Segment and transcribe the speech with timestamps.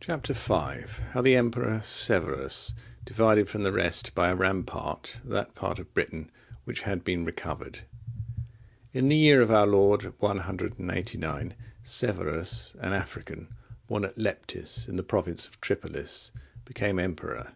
[0.00, 0.26] Chap.
[0.26, 0.54] V.
[1.12, 2.72] How the Emperor Severus
[3.04, 6.30] divided from the rest by a rampart that part of Britain
[6.64, 7.80] which had been recovered.
[8.94, 13.54] In the year of our Lord 189, Severus, an African,
[13.88, 16.30] born at Leptis, in the province of Tripolis,
[16.64, 17.52] became emperor.